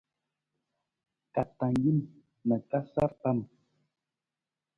[1.33, 1.99] Ka tang jin
[2.47, 3.39] na ka sar pam.